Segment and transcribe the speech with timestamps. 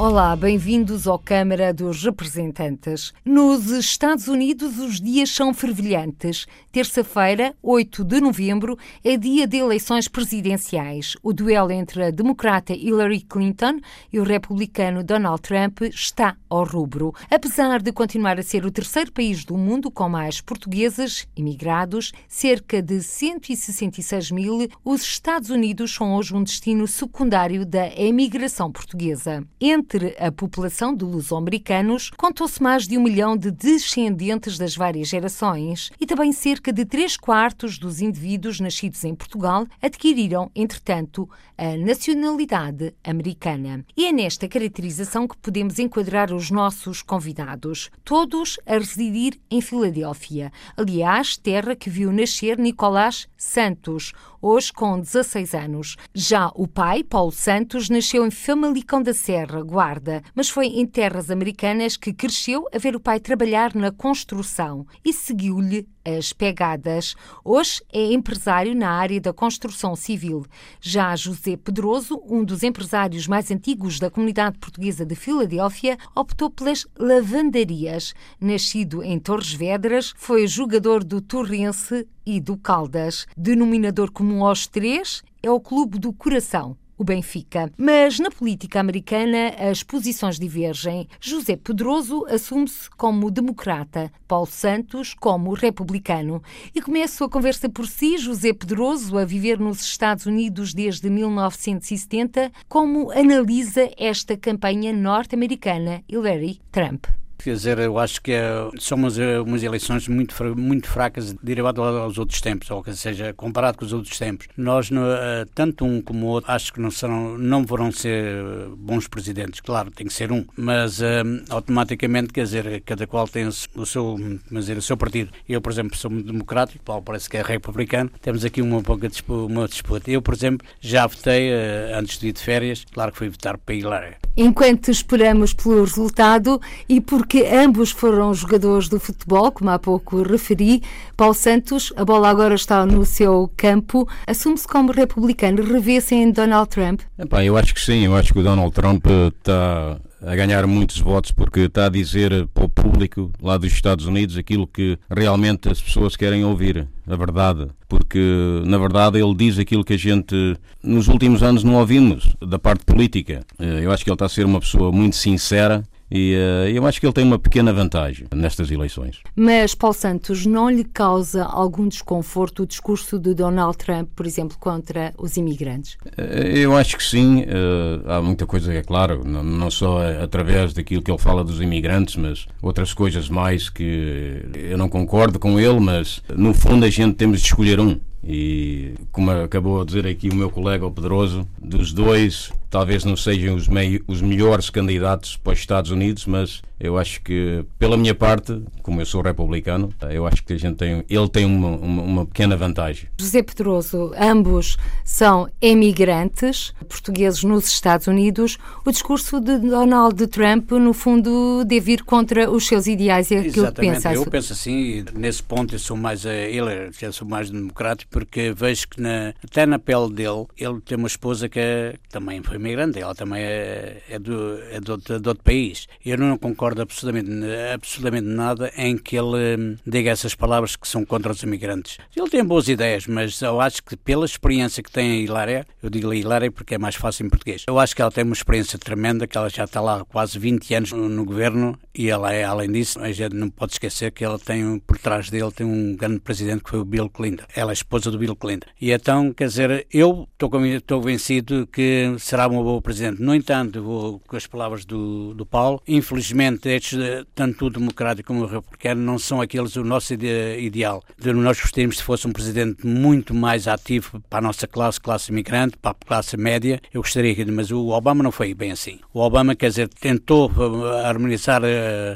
[0.00, 3.12] Olá, bem-vindos ao Câmara dos Representantes.
[3.24, 6.46] Nos Estados Unidos, os dias são fervilhantes.
[6.70, 11.16] Terça-feira, 8 de novembro, é dia de eleições presidenciais.
[11.20, 13.80] O duelo entre a democrata Hillary Clinton
[14.12, 17.12] e o republicano Donald Trump está ao rubro.
[17.28, 22.80] Apesar de continuar a ser o terceiro país do mundo com mais portugueses imigrados, cerca
[22.80, 29.44] de 166 mil, os Estados Unidos são hoje um destino secundário da emigração portuguesa.
[29.60, 35.08] Entre entre a população de luso-americanos, contou-se mais de um milhão de descendentes das várias
[35.08, 41.76] gerações e também cerca de três quartos dos indivíduos nascidos em Portugal adquiriram, entretanto, a
[41.76, 43.84] nacionalidade americana.
[43.96, 50.52] E é nesta caracterização que podemos enquadrar os nossos convidados, todos a residir em Filadélfia.
[50.76, 55.96] Aliás, terra que viu nascer Nicolás Santos, hoje com 16 anos.
[56.14, 61.30] Já o pai, Paulo Santos, nasceu em Famalicão da Serra, Guarda, mas foi em terras
[61.30, 67.14] americanas que cresceu a ver o pai trabalhar na construção e seguiu-lhe as pegadas.
[67.44, 70.44] Hoje é empresário na área da construção civil.
[70.80, 76.84] Já José Pedroso, um dos empresários mais antigos da comunidade portuguesa de Filadélfia, optou pelas
[76.98, 78.14] lavandarias.
[78.40, 83.28] Nascido em Torres Vedras, foi jogador do Torrense e do Caldas.
[83.36, 87.72] Denominador comum aos três é o Clube do Coração o Benfica.
[87.78, 91.08] Mas na política americana as posições divergem.
[91.20, 96.42] José Pedroso assume-se como democrata, Paulo Santos como republicano.
[96.74, 102.50] E começo a conversa por si, José Pedroso, a viver nos Estados Unidos desde 1970,
[102.68, 107.06] como analisa esta campanha norte-americana Hillary Trump.
[107.38, 111.80] Quer dizer, eu acho que é, são umas, eh, umas eleições muito, muito fracas derivado
[111.82, 114.48] aos outros tempos, ou seja, comparado com os outros tempos.
[114.56, 118.34] Nós, eh, tanto um como o outro, acho que não, serão, não vão ser
[118.76, 119.60] bons presidentes.
[119.60, 121.00] Claro, tem que ser um, mas
[121.48, 124.16] automaticamente, quer dizer, cada qual tem o seu,
[124.50, 125.30] dizer, o seu partido.
[125.48, 128.10] Eu, por exemplo, sou democrático, Paulo parece que é republicano.
[128.20, 130.10] Temos aqui uma pouca disputa.
[130.10, 131.52] Eu, por exemplo, já votei
[131.94, 134.16] antes de ir de férias, claro que fui votar para Hillary.
[134.38, 140.22] Enquanto esperamos pelo resultado e por porque ambos foram jogadores do futebol, como há pouco
[140.22, 140.84] referi.
[141.16, 144.08] Paulo Santos, a bola agora está no seu campo.
[144.24, 145.64] Assume-se como republicano.
[145.64, 147.00] Revê-se em Donald Trump?
[147.44, 148.06] Eu acho que sim.
[148.06, 152.46] Eu acho que o Donald Trump está a ganhar muitos votos porque está a dizer
[152.48, 157.16] para o público lá dos Estados Unidos aquilo que realmente as pessoas querem ouvir, a
[157.16, 157.68] verdade.
[157.88, 162.58] Porque, na verdade, ele diz aquilo que a gente nos últimos anos não ouvimos da
[162.58, 163.44] parte política.
[163.58, 166.86] Eh, eu acho que ele está a ser uma pessoa muito sincera e uh, eu
[166.86, 169.20] acho que ele tem uma pequena vantagem nestas eleições.
[169.36, 174.56] Mas, Paulo Santos, não lhe causa algum desconforto o discurso de Donald Trump, por exemplo,
[174.58, 175.96] contra os imigrantes?
[176.06, 177.42] Uh, eu acho que sim.
[177.42, 181.60] Uh, há muita coisa, é claro, não, não, só através daquilo que ele fala dos
[181.60, 186.90] imigrantes, mas outras coisas mais que eu não concordo com ele, mas no fundo a
[186.90, 187.98] gente temos de escolher um.
[188.24, 193.16] E como acabou a dizer aqui o meu colega o Pedroso, dos dois talvez não
[193.16, 197.96] sejam os, meio, os melhores candidatos para os Estados Unidos, mas eu acho que, pela
[197.96, 201.70] minha parte, como eu sou republicano, eu acho que a gente tem, ele tem uma,
[201.70, 203.08] uma, uma pequena vantagem.
[203.18, 208.58] José Pedroso, ambos são emigrantes portugueses nos Estados Unidos.
[208.84, 213.32] O discurso de Donald Trump, no fundo, deve ir contra os seus ideais.
[213.32, 213.96] É aquilo Exatamente.
[213.96, 214.14] que pensa.
[214.14, 218.52] Eu penso assim, nesse ponto eu sou mais a ele, eu sou mais democrático, porque
[218.52, 222.57] vejo que na, até na pele dele, ele tem uma esposa que é, também foi
[222.58, 225.86] imigrante, ela também é, é, do, é de, outro, de outro país.
[226.04, 227.30] Eu não concordo absolutamente,
[227.72, 231.98] absolutamente nada em que ele hum, diga essas palavras que são contra os imigrantes.
[232.16, 235.90] Ele tem boas ideias, mas eu acho que pela experiência que tem a Hilária, eu
[235.90, 238.78] digo Hilária porque é mais fácil em português, eu acho que ela tem uma experiência
[238.78, 242.32] tremenda, que ela já está lá há quase 20 anos no, no governo e ela
[242.32, 245.66] é, além disso, a gente não pode esquecer que ela tem, por trás dele, tem
[245.66, 247.44] um grande presidente que foi o Bill Clinton.
[247.54, 248.68] Ela é esposa do Bill Clinton.
[248.80, 253.22] E então, quer dizer, eu estou convencido que será uma boa presidente.
[253.22, 258.28] No entanto, vou com as palavras do, do Paulo, infelizmente estes, eh, tanto o democrático
[258.28, 261.02] como o republicano, não são aqueles o nosso ideal.
[261.24, 265.76] Nós gostaríamos de fosse um presidente muito mais ativo para a nossa classe, classe imigrante,
[265.76, 266.80] para a classe média.
[266.92, 268.98] Eu gostaria mas o Obama não foi bem assim.
[269.12, 271.66] O Obama, quer dizer, tentou eh, harmonizar uh,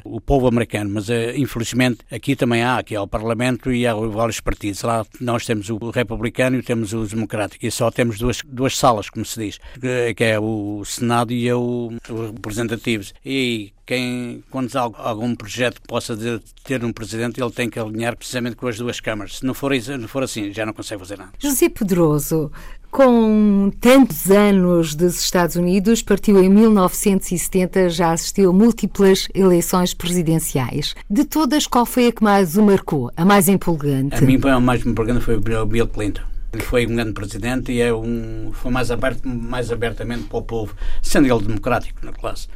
[0.05, 3.95] o povo americano, mas uh, infelizmente aqui também há, aqui há o Parlamento e há
[3.95, 4.83] vários partidos.
[4.83, 9.11] Lá nós temos o republicano e temos os democráticos e só temos duas, duas salas,
[9.11, 9.59] como se diz.
[10.23, 13.13] Que é o Senado e é o, os representativos.
[13.27, 16.17] E quem, quando há algum projeto que possa
[16.63, 19.39] ter um presidente, ele tem que alinhar precisamente com as duas câmaras.
[19.39, 21.33] Se não for, se não for assim, já não consegue fazer nada.
[21.41, 22.53] José Pedroso,
[22.89, 30.95] com tantos anos dos Estados Unidos, partiu em 1970, já assistiu a múltiplas eleições presidenciais.
[31.11, 34.15] De todas, qual foi a que mais o marcou, a mais empolgante?
[34.15, 36.32] A mim, a mais empolgante foi o Bill Clinton.
[36.53, 40.43] Ele foi um grande presidente e é um, foi mais, aberto, mais abertamente para o
[40.43, 42.49] povo, sendo ele democrático na classe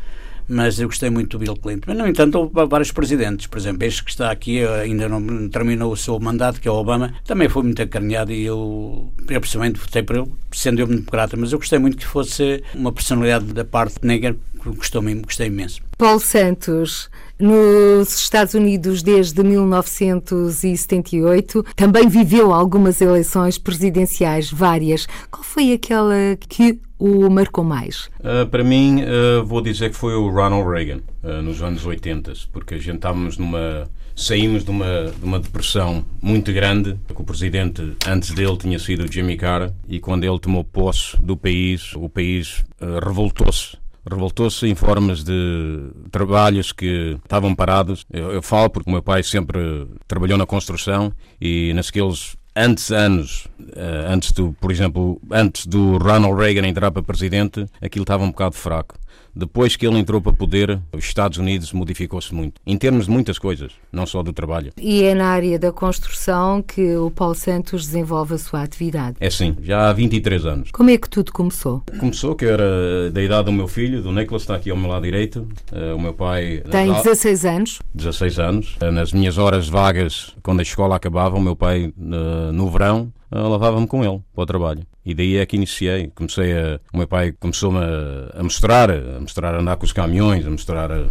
[0.48, 1.84] mas eu gostei muito do Bill Clinton.
[1.88, 3.46] Mas, no entanto, houve vários presidentes.
[3.46, 6.74] Por exemplo, este que está aqui ainda não terminou o seu mandato, que é o
[6.74, 11.36] Obama, também foi muito acarinhado e eu, eu pessoalmente, votei por ele, sendo eu democrata,
[11.36, 14.36] mas eu gostei muito que fosse uma personalidade da parte negra,
[14.74, 15.80] gostou gostei imenso.
[15.98, 25.06] Paulo Santos, nos Estados Unidos desde 1978, também viveu algumas eleições presidenciais, várias.
[25.30, 26.14] Qual foi aquela
[26.48, 28.08] que o marcou mais?
[28.20, 32.32] Uh, para mim, uh, vou dizer que foi o Ronald Reagan, uh, nos anos 80,
[32.52, 33.88] porque a gente estávamos numa.
[34.18, 39.04] Saímos de uma, de uma depressão muito grande, que o presidente antes dele tinha sido
[39.04, 42.64] o Jimmy Carter, e quando ele tomou posse do país, o país
[43.04, 43.76] revoltou-se
[44.08, 48.06] revoltou-se em formas de trabalhos que estavam parados.
[48.12, 53.46] Eu, eu, falo porque o meu pai sempre trabalhou na construção e naqueles antes anos,
[53.60, 58.30] uh, antes do, por exemplo, antes do Ronald Reagan entrar para presidente, aquilo estava um
[58.30, 58.96] bocado fraco.
[59.38, 63.38] Depois que ele entrou para poder, os Estados Unidos modificou-se muito, em termos de muitas
[63.38, 64.72] coisas, não só do trabalho.
[64.80, 69.18] E é na área da construção que o Paulo Santos desenvolve a sua atividade.
[69.20, 70.70] É sim, já há 23 anos.
[70.70, 71.82] Como é que tudo começou?
[72.00, 75.02] Começou que era da idade do meu filho, do Nicholas, está aqui ao meu lado
[75.02, 75.46] direito.
[75.70, 76.62] Uh, o meu pai.
[76.70, 77.78] Tem 16 anos?
[77.94, 78.76] 16 anos.
[78.80, 83.12] Uh, nas minhas horas vagas, quando a escola acabava, o meu pai, uh, no verão,
[83.30, 84.82] lavava-me com ele para o trabalho.
[85.06, 86.10] E daí é que iniciei.
[86.14, 86.80] Comecei a.
[86.92, 90.50] O meu pai começou-me a, a, mostrar, a mostrar a andar com os caminhões, a
[90.50, 91.06] mostrar a,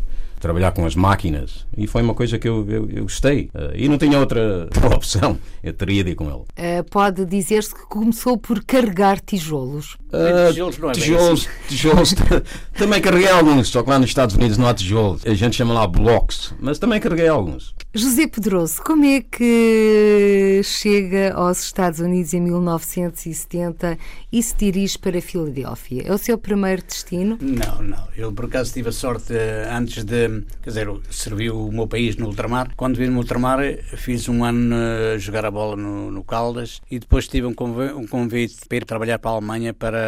[0.45, 1.65] trabalhar com as máquinas.
[1.75, 3.49] E foi uma coisa que eu, eu, eu gostei.
[3.55, 5.39] Uh, e não tinha outra, outra, opção.
[5.63, 6.33] Eu teria de ir com ele.
[6.35, 9.97] Uh, pode dizer-se que começou por carregar tijolos.
[10.15, 11.67] Uh, tijolos não é tijolos, assim.
[11.67, 12.15] tijolos
[12.77, 15.25] também carreguei alguns, só que lá nos Estados Unidos não há tijolos.
[15.25, 17.73] A gente chama lá blocos, mas também carreguei alguns.
[17.93, 23.97] José Pedroso, como é que chega aos Estados Unidos em 1970
[24.31, 26.03] e se dirige para a Filadélfia?
[26.05, 27.37] É o seu primeiro destino?
[27.39, 28.07] Não, não.
[28.17, 29.33] Eu, por acaso, tive a sorte,
[29.71, 30.27] antes de.
[30.61, 32.69] Quer dizer, servi o meu país no ultramar.
[32.75, 33.59] Quando vim no ultramar,
[33.95, 34.75] fiz um ano
[35.13, 38.77] a jogar a bola no, no Caldas e depois tive um convite, um convite para
[38.77, 40.04] ir trabalhar para a Alemanha para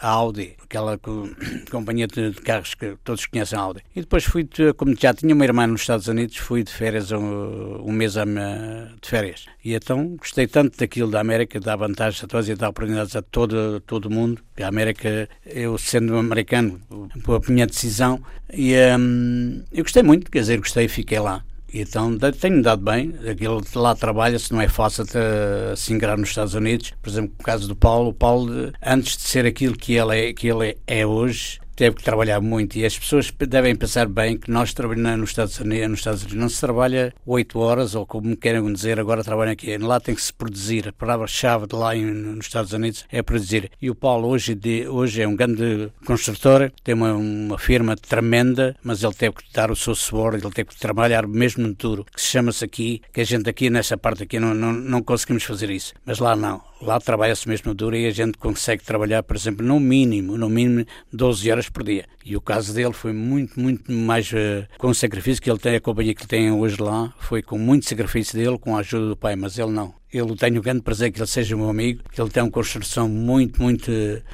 [0.00, 0.98] a Audi, aquela
[1.70, 3.82] companhia de carros que todos conhecem a Audi.
[3.94, 7.82] E depois fui, como já tinha uma irmã nos Estados Unidos, fui de férias um,
[7.84, 9.46] um mês de férias.
[9.64, 13.22] E então gostei tanto daquilo da América, dá vantagens a todos e dá oportunidades a
[13.22, 14.42] todo, todo mundo.
[14.60, 20.58] A América, eu sendo americano, a minha decisão, e um, eu gostei muito, quer dizer,
[20.58, 21.44] gostei e fiquei lá.
[21.72, 25.04] Então tenho dado bem, aquilo lá trabalha-se, não é fácil
[25.76, 26.92] se ingrar nos Estados Unidos.
[27.00, 30.32] Por exemplo, no caso do Paulo, o Paulo, antes de ser aquilo que ele é,
[30.32, 32.78] que ele é hoje, teve que trabalhar muito.
[32.78, 36.40] E as pessoas devem pensar bem que nós trabalhamos nos Estados Unidos, nos Estados Unidos.
[36.40, 40.22] Não se trabalha 8 horas ou como querem dizer agora trabalham aqui, lá tem que
[40.22, 43.68] se produzir, a palavra-chave de lá nos Estados Unidos é produzir.
[43.80, 48.76] E o Paulo hoje, de, hoje é um grande construtor, tem uma, uma firma tremenda,
[48.84, 52.06] mas ele teve que dar o seu suor, ele teve que trabalhar mesmo no duro,
[52.14, 55.42] que se chama-se aqui, que a gente aqui nessa parte aqui não, não, não conseguimos
[55.42, 59.36] fazer isso, mas lá não, lá trabalha-se mesmo duro e a gente consegue trabalhar, por
[59.36, 62.06] exemplo, no mínimo, no mínimo 12 horas por dia.
[62.24, 65.80] E o caso dele foi muito, muito mais uh, com sacrifício que ele tem, a
[65.80, 69.16] companhia que ele tem hoje lá, foi com muito sacrifício dele, com a ajuda do
[69.16, 70.01] pai, mas ele não.
[70.12, 73.08] Eu tenho o grande prazer que ele seja meu amigo, que ele tem uma construção
[73.08, 73.90] muito, muito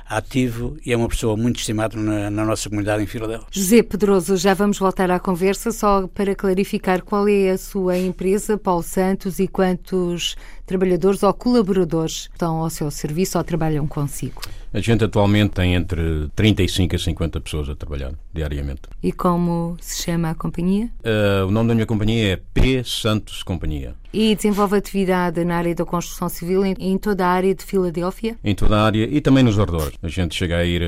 [0.09, 3.47] ativo e é uma pessoa muito estimada na, na, nossa comunidade em Filadélfia.
[3.53, 8.59] José Pedroso, já vamos voltar à conversa, só para clarificar qual é a sua empresa,
[8.59, 10.35] Paulo Santos, e quantos
[10.67, 14.43] trabalhadores ou colaboradores estão ao seu serviço ou trabalham consigo?
[14.73, 18.83] A gente atualmente tem entre 35 a 50 pessoas a trabalhar diariamente.
[19.03, 20.91] E como se chama a companhia?
[21.01, 23.95] Uh, o nome da minha companhia é P Santos Companhia.
[24.13, 28.37] E desenvolve atividade na área da construção civil em, em, toda a área de Filadélfia?
[28.45, 29.95] Em toda a área e também nos arredores.
[30.03, 30.83] A gente chega a ir,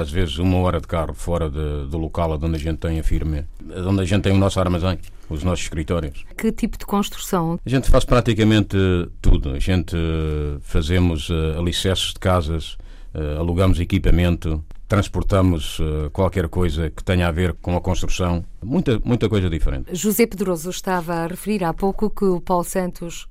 [0.00, 3.02] às vezes, uma hora de carro fora de, do local onde a gente tem a
[3.02, 3.44] firma,
[3.86, 6.24] onde a gente tem o nosso armazém os nossos escritórios.
[6.36, 7.58] Que tipo de construção?
[7.64, 8.76] A gente faz praticamente
[9.22, 9.52] tudo.
[9.52, 12.76] A gente uh, fazemos alicerces de casas,
[13.14, 19.00] uh, alugamos equipamento, transportamos uh, qualquer coisa que tenha a ver com a construção, muita,
[19.04, 19.94] muita coisa diferente.
[19.94, 23.26] José Pedroso estava a referir há pouco que o Paulo Santos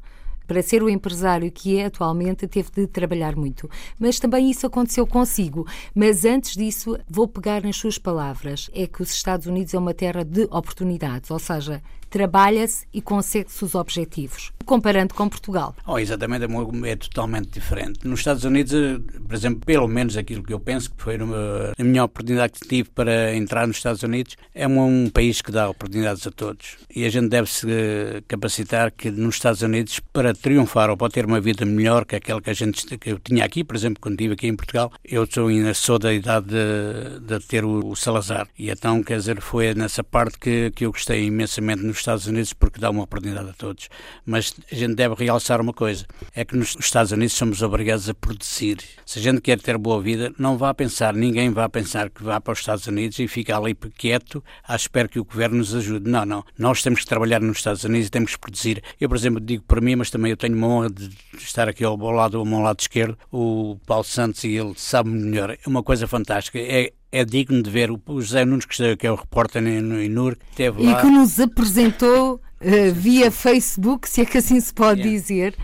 [0.48, 3.70] para ser o empresário que é atualmente, teve de trabalhar muito.
[3.98, 5.66] Mas também isso aconteceu consigo.
[5.96, 8.70] Mas antes disso, vou pegar nas suas palavras.
[8.74, 11.82] É que os Estados Unidos é uma terra de oportunidades, ou seja,
[12.14, 15.76] trabalha-se e consegue-se os objetivos, comparando com Portugal.
[15.84, 18.08] Oh, exatamente, é, é, totalmente diferente.
[18.08, 21.84] Nos Estados Unidos, eh, por exemplo, pelo menos aquilo que eu penso que foi a
[21.84, 25.68] minha oportunidade que tive para entrar nos Estados Unidos, é um, um país que dá
[25.68, 26.78] oportunidades a todos.
[26.96, 31.10] E a gente deve se eh, capacitar que nos Estados Unidos, para triunfar ou para
[31.10, 34.00] ter uma vida melhor que aquela que a gente que eu tinha aqui, por exemplo,
[34.00, 37.88] quando estive aqui em Portugal, eu sou, ainda sou da idade de, de ter o,
[37.88, 38.48] o Salazar.
[38.56, 42.54] E então, quer dizer, foi nessa parte que, que eu gostei imensamente nos Estados Unidos
[42.54, 43.90] porque dá uma oportunidade a todos.
[44.26, 46.06] Mas a gente deve realçar uma coisa:
[46.36, 48.78] é que nos Estados Unidos somos obrigados a produzir.
[49.06, 52.40] Se a gente quer ter boa vida, não vá pensar, ninguém vá pensar que vá
[52.40, 56.10] para os Estados Unidos e fica ali quieto à espera que o governo nos ajude.
[56.10, 56.44] Não, não.
[56.58, 58.84] Nós temos que trabalhar nos Estados Unidos e temos que produzir.
[59.00, 61.84] Eu, por exemplo, digo para mim, mas também eu tenho uma honra de estar aqui
[61.84, 65.52] ao lado, ao meu lado esquerdo, o Paulo Santos, e ele sabe melhor.
[65.52, 66.60] É uma coisa fantástica.
[66.60, 70.84] É, é digno de ver o José Nunes, que é o repórter no INUR, teve
[70.84, 70.98] lá.
[70.98, 75.20] E que nos apresentou uh, via Facebook, se é que assim se pode yeah.
[75.20, 75.56] dizer.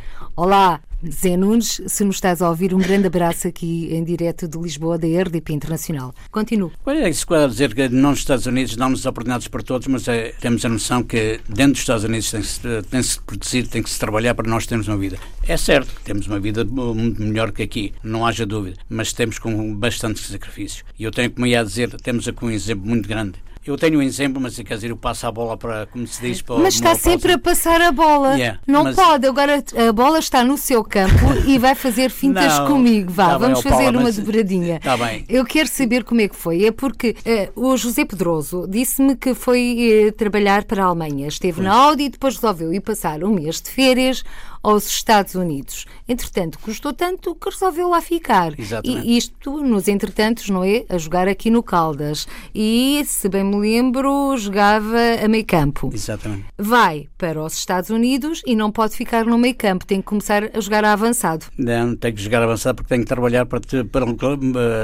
[0.42, 4.58] Olá, Zé Nunes, se nos estás a ouvir, um grande abraço aqui em direto de
[4.58, 6.16] Lisboa, da RDP Internacional.
[6.32, 6.72] Continuo.
[6.88, 10.34] É isso que a dizer que nos Estados Unidos dão-nos oportunidades para todos, mas é,
[10.40, 14.00] temos a noção que dentro dos Estados Unidos tem-se tem -se produzir, tem que se
[14.00, 15.18] trabalhar para nós termos uma vida.
[15.46, 19.76] É certo, temos uma vida muito melhor que aqui, não haja dúvida, mas temos com
[19.76, 20.86] bastantes sacrifícios.
[20.98, 23.34] E eu tenho como ia dizer, temos aqui um exemplo muito grande
[23.70, 26.42] eu tenho um exemplo, mas quer dizer, eu passo a bola para, como se diz,
[26.42, 28.36] para Mas está sempre a passar a bola.
[28.36, 28.96] Yeah, não mas...
[28.96, 31.14] pode, agora a bola está no seu campo
[31.46, 33.12] e vai fazer fintas não, comigo.
[33.12, 34.18] Vá, tá vamos bem, fazer Paula, uma mas...
[34.18, 34.78] dobradinha.
[34.78, 35.24] Está bem.
[35.30, 36.66] Eu quero saber como é que foi.
[36.66, 37.16] É porque
[37.56, 41.28] uh, o José Pedroso disse-me que foi uh, trabalhar para a Alemanha.
[41.28, 41.68] Esteve pois.
[41.68, 44.24] na Audi e depois resolveu ir passar um mês de férias
[44.62, 45.86] aos Estados Unidos.
[46.08, 48.60] Entretanto, custou tanto que resolveu lá ficar.
[48.60, 49.08] Exatamente.
[49.08, 50.86] E isto, nos entretantos, não é?
[50.90, 52.28] A jogar aqui no Caldas.
[52.54, 55.90] E, se bem me lembro, jogava a meio campo.
[55.94, 56.46] Exatamente.
[56.58, 60.50] Vai para os Estados Unidos e não pode ficar no meio campo, tem que começar
[60.54, 61.46] a jogar a avançado.
[61.58, 64.06] Não, tem que jogar avançado porque tem que trabalhar para ter, para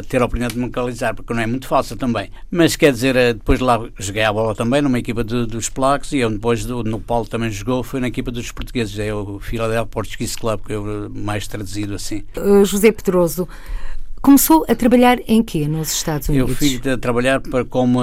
[0.08, 2.29] ter a oportunidade de me localizar, porque não é muito fácil também.
[2.51, 6.12] Mas quer dizer, eh, depois lá joguei a bola também numa equipa de, dos Placos
[6.12, 8.98] e eu depois do, no Paulo também jogou, foi na equipa dos portugueses.
[9.00, 12.24] É o Philadelphia Portuguese Club, que eu mais traduzido assim.
[12.38, 13.48] Uh, José Pedroso,
[14.25, 16.50] Começou a trabalhar em quê nos Estados Unidos?
[16.50, 18.00] Eu fui a trabalhar para, como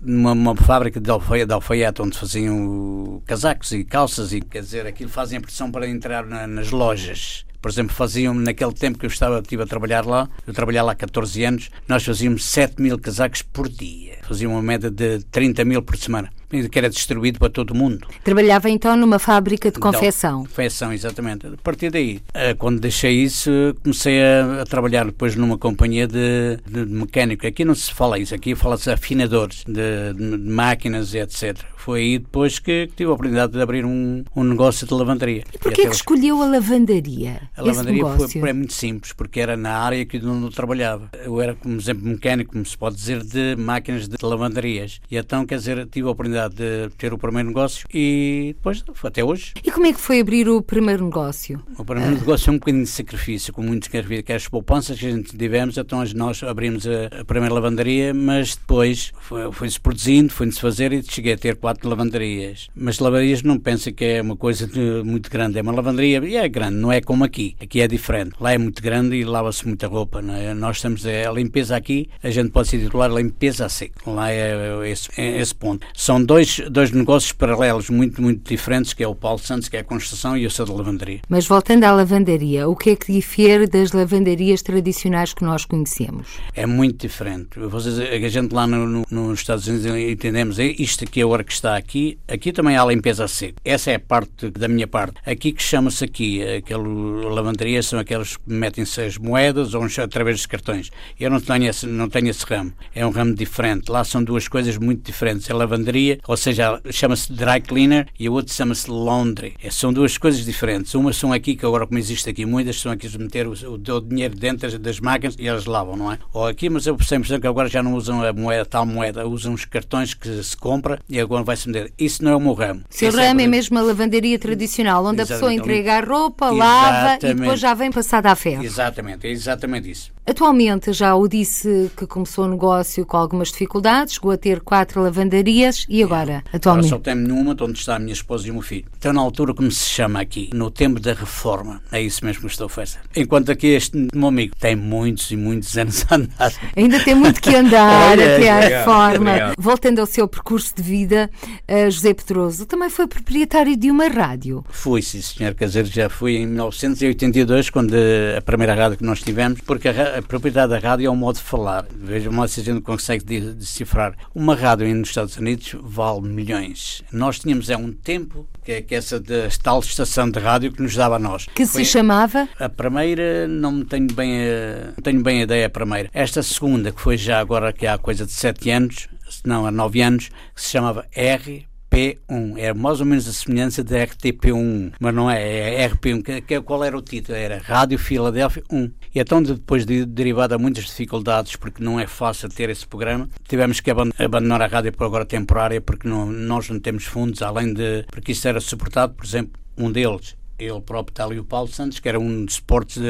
[0.00, 4.86] numa uma fábrica de, alfaiate, de alfaiate, onde faziam casacos e calças, e quer dizer,
[4.86, 7.44] aquilo fazem a pressão para entrar na, nas lojas.
[7.60, 10.92] Por exemplo, faziam, naquele tempo que eu estava, estive a trabalhar lá, eu trabalhei lá
[10.92, 14.20] há 14 anos, nós fazíamos 7 mil casacos por dia.
[14.22, 16.30] Fazíamos uma média de 30 mil por semana
[16.68, 18.06] que era distribuído para todo o mundo.
[18.24, 20.40] Trabalhava então numa fábrica de confecção?
[20.40, 21.46] Então, confecção, exatamente.
[21.46, 23.50] A partir daí, eh, quando deixei isso,
[23.82, 27.46] comecei a, a trabalhar depois numa companhia de, de, mecânico.
[27.46, 31.58] Aqui não se fala isso, aqui fala-se afinadores de, de, máquinas e etc.
[31.76, 35.42] Foi aí depois que, tive a oportunidade de abrir um, um negócio de lavandaria.
[35.52, 37.50] E porquê que escolheu a lavandaria?
[37.56, 41.10] A lavandaria foi, foi, muito simples, porque era na área que eu trabalhava.
[41.24, 45.00] Eu era, como exemplo, mecânico, como se pode dizer, de máquinas de lavandarias.
[45.10, 48.84] E então, quer dizer, tive a oportunidade oportunidade de ter o primeiro negócio e depois,
[49.04, 49.52] até hoje.
[49.62, 51.62] E como é que foi abrir o primeiro negócio?
[51.78, 52.18] O primeiro ah.
[52.18, 55.10] negócio é um bocadinho de sacrifício, com muito sacrifício, que é as poupanças que a
[55.10, 59.12] gente tivemos, então nós abrimos a, a primeira lavandaria, mas depois
[59.52, 62.68] foi-se produzindo, foi-se fazer e cheguei a ter quatro lavandarias.
[62.74, 66.36] Mas lavandarias não pensa que é uma coisa de, muito grande, é uma lavandaria, e
[66.36, 68.32] é grande, não é como aqui, aqui é diferente.
[68.40, 70.54] Lá é muito grande e lava-se muita roupa, não é?
[70.54, 74.30] Nós estamos, é, a limpeza aqui, a gente pode se titular limpeza a seco, lá
[74.30, 75.86] é esse, é esse ponto.
[75.94, 79.80] São dois, dois negócios paralelos muito, muito diferentes, que é o Paulo Santos, que é
[79.80, 81.20] a construção, e o seu de lavandaria.
[81.28, 86.28] Mas voltando à lavandaria, o que é que difere das lavandarias tradicionais que nós conhecemos?
[86.54, 87.58] É muito diferente.
[87.58, 91.26] Vocês, a gente lá no, no, nos Estados Unidos entendemos, é isto aqui é a
[91.26, 93.58] hora que está aqui, aqui também há limpeza a seco.
[93.62, 95.16] Essa é a parte da minha parte.
[95.26, 100.46] Aqui que chama-se aqui, aquela lavandaria são aqueles que metem-se as moedas ou através dos
[100.46, 100.90] cartões.
[101.20, 102.72] Eu não tenho, esse, não tenho esse ramo.
[102.94, 103.90] É um ramo diferente.
[103.90, 105.50] Lá são duas coisas muito diferentes.
[105.50, 109.54] A lavandaria ou seja, chama-se dry cleaner e a outra chama-se laundry.
[109.62, 110.94] É, são duas coisas diferentes.
[110.94, 113.74] Uma são aqui, que agora como existe aqui muitas, são aqui de meter o, o,
[113.74, 116.18] o dinheiro dentro das máquinas e elas lavam, não é?
[116.32, 119.54] Ou aqui, mas eu percebo que agora já não usam a moeda, tal moeda, usam
[119.54, 121.92] os cartões que se compra e agora vai-se meter.
[121.98, 122.82] Isso não é o meu ramo.
[122.90, 125.32] Seu ramo é, mesmo a lavandaria tradicional, onde Exatamente.
[125.32, 128.64] a pessoa entrega a roupa, lava e depois já vem passada à ferro.
[128.64, 130.12] Exatamente, é exatamente isso.
[130.24, 135.02] Atualmente já o disse que começou o negócio com algumas dificuldades, chegou a ter quatro
[135.02, 136.86] lavandarias e E agora, atualmente?
[136.86, 138.84] Agora só tenho nenhuma, onde está a minha esposa e o meu filho.
[138.98, 142.46] Então, na altura, como se chama aqui, no tempo da reforma, é isso mesmo que
[142.48, 142.98] estou a fazer.
[143.14, 146.52] Enquanto aqui este meu amigo tem muitos e muitos anos a andar.
[146.76, 149.16] Ainda tem muito que andar Olha, até à obrigado, reforma.
[149.30, 149.54] obrigado.
[149.58, 151.30] Voltando ao seu percurso de vida,
[151.68, 154.64] eh, José Pedroso também foi proprietário de uma rádio.
[154.70, 155.54] Fui, sim, senhor.
[155.54, 157.94] Quer dizer, já fui em 1982, quando
[158.36, 161.36] a primeira rádio que nós tivemos, porque a, a propriedade da rádio é um modo
[161.36, 161.84] de falar.
[161.94, 164.14] Vejam lá se a gente consegue de- decifrar.
[164.34, 167.02] Uma rádio nos Estados Unidos vale milhões.
[167.12, 170.82] Nós tínhamos é um tempo, que é que essa da tal estação de rádio que
[170.82, 171.46] nos dava a nós.
[171.54, 175.42] Que Foi- se chamava A primeira, não me tenho bem a, não tenho bem a
[175.42, 176.08] ideia a primeira.
[176.14, 179.70] Esta segunda, que foi já agora que há coisa de 7 anos, se não, há
[179.70, 182.54] 9 anos, que se chamava RP1.
[182.58, 186.22] Era mais ou menos a semelhança da RTP1, mas não é, é RP1.
[186.22, 187.36] Que, que, qual era o título?
[187.36, 188.90] Era Rádio Filadélfia 1.
[189.14, 193.28] E então, depois de derivado a muitas dificuldades, porque não é fácil ter esse programa,
[193.46, 197.42] tivemos que aban- abandonar a rádio por agora temporária, porque não, nós não temos fundos,
[197.42, 198.04] além de.
[198.10, 201.98] porque isso era suportado, por exemplo, um deles ele próprio está ali o Paulo Santos,
[202.00, 203.00] que era um dos suportes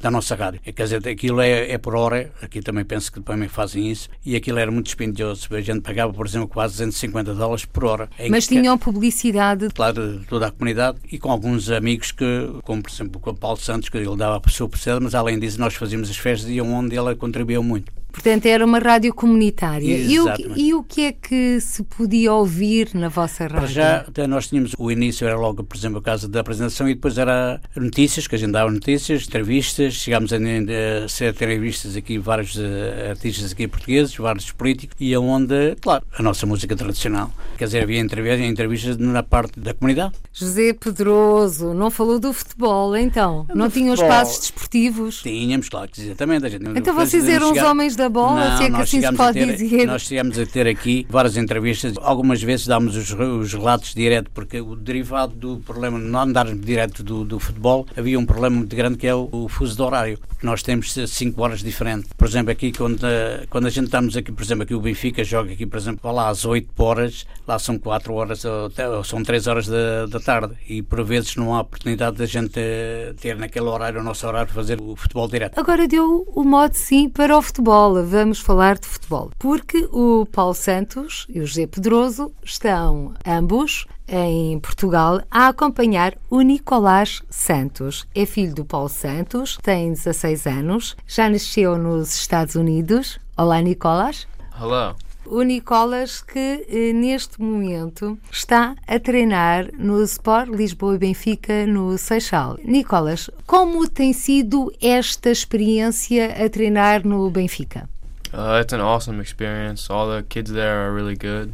[0.00, 0.60] da nossa rádio.
[0.60, 4.36] Quer dizer, aquilo é, é por hora, aqui também penso que também fazem isso, e
[4.36, 5.48] aquilo era muito dispendioso.
[5.54, 8.08] A gente pagava, por exemplo, quase 250 dólares por hora.
[8.18, 9.68] Em Mas que- tinham publicidade.
[9.74, 12.24] claro, de toda a comunidade e com alguns amigos que,
[12.64, 15.38] como por exemplo com o Paulo Santos, que ele dava a sua perceba, mas além
[15.38, 17.92] disso nós fazíamos as festas e onde ele contribuiu muito.
[18.18, 19.96] Portanto, era uma rádio comunitária.
[19.96, 23.68] E o, e o que é que se podia ouvir na vossa rádio?
[23.68, 27.16] Já, nós tínhamos o início, era logo, por exemplo, a casa da apresentação, e depois
[27.16, 32.58] era notícias, que a gente dava notícias, entrevistas, chegámos a, a ser entrevistas aqui, vários
[32.58, 37.30] eh, artistas aqui portugueses, vários políticos, e aonde, claro, a nossa música tradicional.
[37.56, 40.14] Quer dizer, havia entrevistas, entrevistas na parte da comunidade.
[40.32, 43.46] José Pedroso, não falou do futebol, então?
[43.54, 45.22] não tinham espaços desportivos?
[45.22, 46.46] Tínhamos, claro, exatamente.
[46.46, 49.12] A gente, Então vocês eram os homens da bola, se é que nós assim se
[49.12, 49.86] pode ter- dizer.
[49.86, 51.94] Nós chegámos a ter aqui várias entrevistas.
[52.00, 56.46] Algumas vezes dámos os, os relatos direto, porque o derivado do problema de não andar
[56.54, 59.82] direto do, do futebol, havia um problema muito grande que é o, o fuso de
[59.82, 60.18] horário.
[60.42, 62.10] Nós temos 5 horas diferentes.
[62.16, 65.24] Por exemplo, aqui, quando, a- quando a gente estamos aqui, por exemplo, aqui o Benfica
[65.24, 69.46] joga aqui, por exemplo, lá às 8 horas, lá são 4 horas, ou são 3
[69.46, 70.54] horas da, da tarde.
[70.68, 74.52] E por vezes não há oportunidade da gente eh, ter naquele horário, o nosso horário,
[74.52, 75.58] fazer o futebol direto.
[75.58, 77.87] Agora deu o modo sim para o futebol.
[77.94, 79.30] Vamos falar de futebol.
[79.38, 86.40] Porque o Paulo Santos e o José Pedroso estão ambos em Portugal a acompanhar o
[86.40, 88.06] Nicolás Santos.
[88.14, 93.18] É filho do Paulo Santos, tem 16 anos, já nasceu nos Estados Unidos.
[93.36, 94.26] Olá, Nicolás.
[94.58, 94.96] Hello.
[95.30, 101.98] O Nicolas que eh, neste momento está a treinar no Sport Lisboa e Benfica no
[101.98, 102.58] Seixal.
[102.64, 107.86] Nicolas, como tem sido esta experiência a treinar no Benfica?
[108.32, 109.92] Uh, it's an awesome experience.
[109.92, 111.52] All the kids there are really good.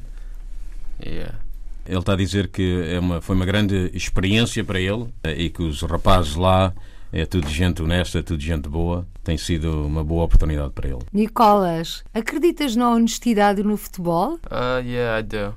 [1.05, 1.35] Yeah.
[1.85, 5.51] Ele está a dizer que é uma, foi uma grande experiência para ele eh, e
[5.51, 6.73] que os rapazes lá
[7.15, 9.07] é tudo gente honesta, tudo gente boa.
[9.23, 10.99] Tem sido uma boa oportunidade para ele.
[11.13, 14.35] Nicolas, acreditas na honestidade no futebol?
[14.51, 15.55] Uh, yeah, I do.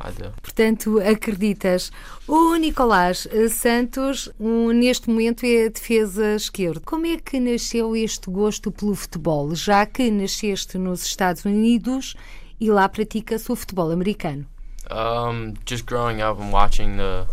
[0.00, 0.32] I do.
[0.40, 1.90] Portanto, acreditas.
[2.28, 6.80] O Nicolás Santos, um, neste momento, é a defesa esquerda.
[6.84, 12.14] Como é que nasceu este gosto pelo futebol, já que nasceste nos Estados Unidos
[12.60, 14.46] e lá pratica-se o futebol americano?
[14.88, 17.26] Um, just growing up and watching the,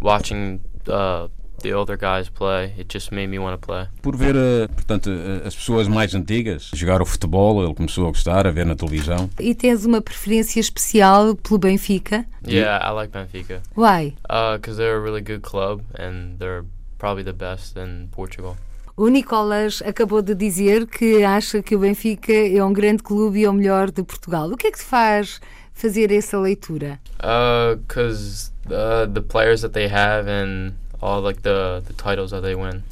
[0.00, 1.28] watching uh,
[1.60, 3.86] the older guys play, it just made me want to play.
[4.02, 8.08] Por ver, eh, portanto, eh, as pessoas mais antigas jogar o futebol, ele começou a
[8.08, 9.30] gostar, a ver na televisão.
[9.38, 12.24] E tens uma preferência especial pelo Benfica?
[12.46, 13.62] Yeah, I like Benfica.
[13.76, 14.14] Why?
[14.28, 16.64] Uh, cause they're a really good club and they're
[16.98, 18.56] probably the best in Portugal.
[18.96, 23.44] O Nicolas acabou de dizer que acha que o Benfica é um grande clube e
[23.44, 24.50] é o melhor de Portugal.
[24.50, 25.40] O que é que te faz
[25.72, 27.00] fazer essa leitura?
[27.18, 32.40] Uh, cause uh, the players that they have and all like the the titles that
[32.40, 32.82] they win.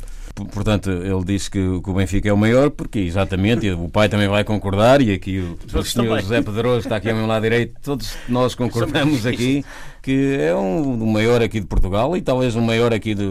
[0.47, 3.89] Portanto, ele disse que, o- que o Benfica é o maior, porque exatamente, e o
[3.89, 6.23] pai também vai concordar, e aqui o, o senhor também.
[6.23, 9.65] José Pedroso está aqui ao meu lado direito, todos nós concordamos aqui
[10.01, 13.27] que é um, o maior aqui de Portugal e talvez o maior aqui de,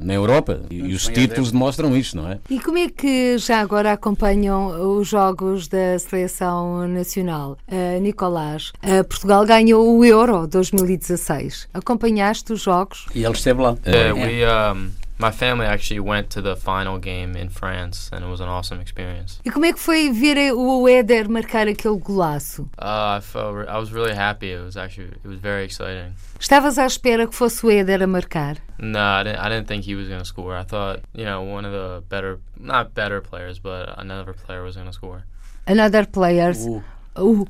[0.00, 0.62] na Europa.
[0.70, 2.38] E, e os títulos demonstram isso, não é?
[2.48, 7.58] E como é que já agora acompanham os jogos da seleção nacional?
[7.70, 11.68] Uh, Nicolás, uh, Portugal ganhou o Euro 2016.
[11.74, 13.06] Acompanhaste os jogos?
[13.14, 13.76] E ele esteve lá.
[13.86, 14.90] Yeah, we um,
[15.22, 18.80] my family actually went to the final game in France, and it was an awesome
[18.80, 19.40] experience.
[19.44, 22.62] E como é que foi ver o Éder marcar aquele golaço?
[22.76, 24.50] Uh, I felt re- I was really happy.
[24.52, 26.12] It was actually it was very exciting.
[26.38, 28.56] Estavas à espera que fosse o Éder a marcar?
[28.78, 29.38] No, I didn't.
[29.38, 30.54] I didn't think he was gonna score.
[30.56, 34.76] I thought you know one of the better, not better players, but another player was
[34.76, 35.24] gonna score.
[35.66, 36.66] Another players.
[36.66, 36.82] O-
[37.14, 37.44] Uh,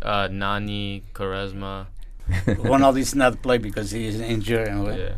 [0.00, 1.86] Uh, Nani, Quaresma.
[2.30, 4.68] o Ronaldo disse not play because he is injured.
[4.96, 5.14] Yeah.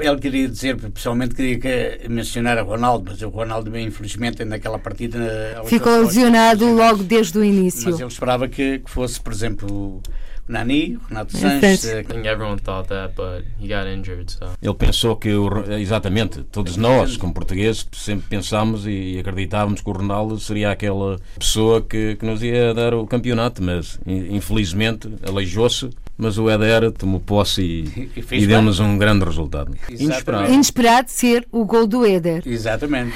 [0.00, 5.62] Ele queria dizer, pessoalmente queria que, mencionar o Ronaldo, mas o Ronaldo, infelizmente, naquela partida.
[5.66, 7.90] Ficou lesionado logo desde o início.
[7.90, 10.02] Mas ele esperava que, que fosse, por exemplo, o
[10.48, 11.84] Nani, o Renato Sanches.
[11.84, 14.30] I think everyone thought that, but he got injured.
[14.30, 14.46] So.
[14.62, 19.92] Ele pensou que, o, exatamente, todos nós, como portugueses, sempre pensámos e acreditávamos que o
[19.92, 25.90] Ronaldo seria aquela pessoa que, que nos ia dar o campeonato, mas infelizmente aleijou-se.
[26.18, 29.76] Mas o Éder tomou posse e, e, e deu-nos um grande resultado.
[29.88, 30.52] Inesperado.
[30.52, 32.42] Inesperado ser o gol do Éder.
[32.46, 33.14] Exatamente.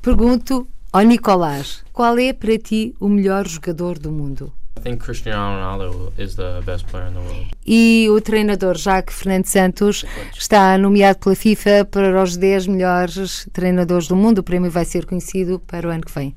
[0.00, 4.52] Pergunto ao Nicolás, qual é para ti o melhor jogador do mundo?
[4.78, 7.50] I think Cristiano Ronaldo is the best player in the world.
[7.66, 14.08] E o treinador Jacques Fernando Santos está nomeado pela FIFA para os 10 melhores treinadores
[14.08, 14.38] do mundo.
[14.38, 16.34] O prémio vai ser conhecido para o ano que vem.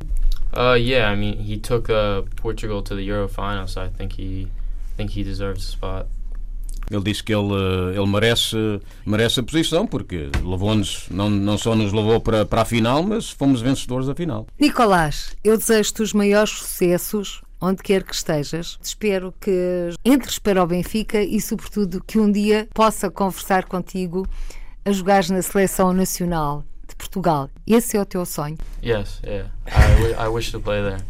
[0.56, 4.22] Uh, yeah, I mean, he took uh, Portugal to the Euro final, so I think
[4.22, 4.50] he
[4.96, 6.08] think he deserves the spot.
[6.92, 8.58] Ele disse que ele, uh, ele merece,
[9.06, 13.30] merece a posição porque levou-nos, não, não só nos levou para, para a final, mas
[13.30, 14.46] fomos vencedores da final.
[14.60, 18.78] Nicolás, eu desejo-te os maiores sucessos onde quer que estejas.
[18.82, 24.28] Espero que entres para o Benfica e, sobretudo, que um dia possa conversar contigo
[24.84, 27.50] a jogar na seleção nacional de Portugal.
[27.66, 28.58] Esse é o teu sonho?
[28.84, 29.50] Yes, yeah.
[29.68, 31.02] I, I wish to play there.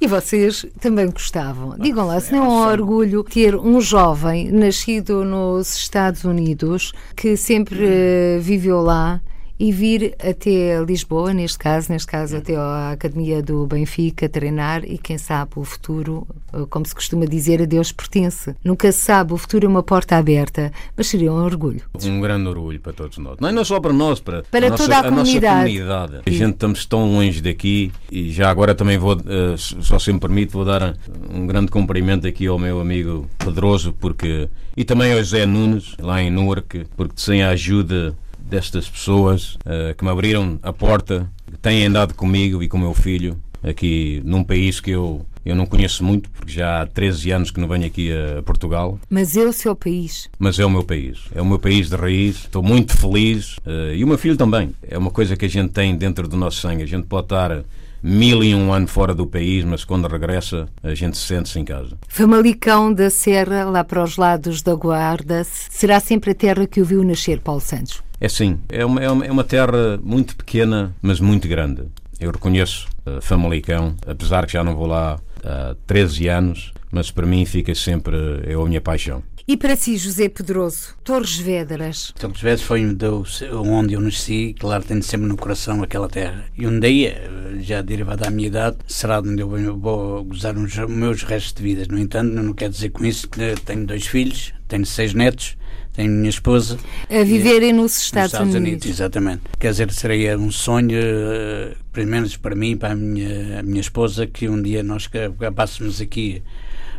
[0.00, 1.76] e vocês também gostavam.
[1.78, 7.36] Digam lá, se não é um orgulho ter um jovem nascido nos Estados Unidos que
[7.36, 9.20] sempre uh, viveu lá
[9.58, 14.98] e vir até Lisboa, neste caso, neste caso até à Academia do Benfica, treinar e
[14.98, 18.54] quem sabe o futuro, eh, como se costuma dizer, a Deus pertence.
[18.64, 21.82] Nunca se sabe, o futuro é uma porta aberta, mas seria um orgulho.
[22.02, 23.38] Um grande orgulho para todos nós.
[23.40, 25.46] Não, não só para nós, para, para a toda nossa, a, comunidade.
[25.46, 26.20] A, comunidade.
[26.26, 30.18] a gente estamos tão longe daqui e já agora também vou, uh, só se me
[30.18, 30.96] permite, vou dar
[31.32, 36.20] um grande cumprimento aqui ao meu amigo Pedroso porque e também ao José Nunes, lá
[36.20, 38.16] em Newark, porque sem a ajuda
[38.48, 42.80] destas pessoas uh, que me abriram a porta, que têm andado comigo e com o
[42.80, 47.30] meu filho aqui num país que eu, eu não conheço muito, porque já há 13
[47.30, 48.98] anos que não venho aqui a Portugal.
[49.08, 50.28] Mas é o seu país.
[50.38, 51.20] Mas é o meu país.
[51.34, 52.36] É o meu país de raiz.
[52.36, 53.56] Estou muito feliz.
[53.58, 54.74] Uh, e o meu filho também.
[54.86, 56.82] É uma coisa que a gente tem dentro do nosso sangue.
[56.82, 57.64] A gente pode estar
[58.04, 61.64] mil e um anos fora do país, mas quando regressa a gente se sente-se em
[61.64, 61.96] casa.
[62.06, 66.84] Famalicão da Serra, lá para os lados da Guarda, será sempre a terra que o
[66.84, 68.03] viu nascer, Paulo Santos?
[68.20, 71.82] É sim, é uma, é uma é terra muito pequena, mas muito grande.
[72.18, 77.26] Eu reconheço uh, Famalicão, apesar que já não vou lá há 13 anos, mas para
[77.26, 79.22] mim fica sempre, é a minha paixão.
[79.46, 82.14] E para si, José Pedroso, Torres Vedras?
[82.18, 86.46] Torres Vedras foi onde eu nasci, claro, tenho sempre no coração aquela terra.
[86.56, 91.22] E um dia, já derivado da minha idade, será onde eu vou gozar os meus
[91.24, 91.84] restos de vida.
[91.90, 95.58] No entanto, não quer dizer com isso que tenho dois filhos, tenho seis netos,
[95.94, 96.76] tenho minha esposa.
[97.08, 98.84] A viverem nos Estados, nos Estados Unidos.
[98.84, 98.86] Unidos.
[98.88, 99.42] Exatamente.
[99.58, 103.80] Quer dizer, seria um sonho, uh, pelo menos para mim, para a minha, a minha
[103.80, 106.42] esposa, que um dia nós acabássemos aqui